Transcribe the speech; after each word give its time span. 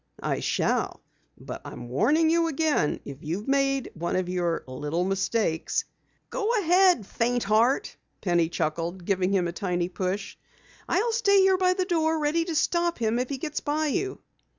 "I 0.23 0.39
shall. 0.39 1.03
But 1.39 1.61
I'm 1.63 1.87
warning 1.87 2.31
you 2.31 2.47
again, 2.47 2.99
if 3.05 3.17
you've 3.21 3.47
made 3.47 3.91
one 3.93 4.15
of 4.15 4.27
your 4.29 4.63
little 4.65 5.05
mistakes" 5.05 5.85
"Go 6.31 6.51
ahead, 6.59 7.05
faint 7.05 7.43
heart!" 7.43 7.95
Penny 8.19 8.49
chuckled, 8.49 9.05
giving 9.05 9.31
him 9.31 9.47
a 9.47 9.51
tiny 9.51 9.89
push. 9.89 10.37
"I'll 10.89 11.11
stay 11.11 11.41
here 11.41 11.57
by 11.59 11.73
the 11.75 11.85
door 11.85 12.17
ready 12.17 12.43
to 12.45 12.55
stop 12.55 12.97
him 12.97 13.19
if 13.19 13.29
he 13.29 13.37
gets 13.37 13.59
by 13.59 13.89
you." 13.89 14.17